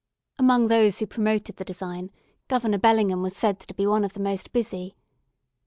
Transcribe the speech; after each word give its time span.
Among 0.39 0.65
those 0.65 0.97
who 0.97 1.05
promoted 1.05 1.57
the 1.57 1.63
design, 1.63 2.09
Governor 2.47 2.79
Bellingham 2.79 3.21
was 3.21 3.35
said 3.37 3.59
to 3.59 3.73
be 3.75 3.85
one 3.85 4.03
of 4.03 4.13
the 4.13 4.19
most 4.19 4.51
busy. 4.51 4.95